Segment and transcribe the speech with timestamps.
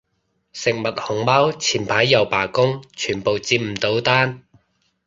[0.03, 0.05] 食物
[0.93, 4.41] 熊貓前排又罷工，全部接唔到單